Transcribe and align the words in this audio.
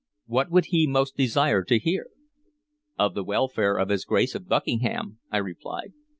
What 0.25 0.49
would 0.49 0.65
he 0.69 0.87
most 0.87 1.15
desire 1.15 1.63
to 1.65 1.77
hear?" 1.77 2.07
"Of 2.97 3.13
the 3.13 3.23
welfare 3.23 3.77
of 3.77 3.89
his 3.89 4.03
Grace 4.03 4.33
of 4.33 4.47
Buckingham," 4.47 5.19
I 5.31 5.37
replied. 5.37 5.93